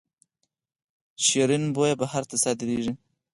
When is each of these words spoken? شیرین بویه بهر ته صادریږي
شیرین 1.25 1.63
بویه 1.75 1.95
بهر 2.01 2.23
ته 2.29 2.35
صادریږي 2.43 2.93